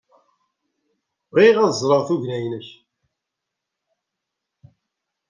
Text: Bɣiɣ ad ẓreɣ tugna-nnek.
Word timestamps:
Bɣiɣ 1.33 1.57
ad 1.63 1.73
ẓreɣ 1.81 2.01
tugna-nnek. 2.07 2.67